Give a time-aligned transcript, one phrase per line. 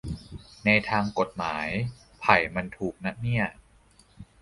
[0.65, 1.67] ในทางกฎหมาย
[2.21, 3.45] ไผ่มันถูกนะเนี่ย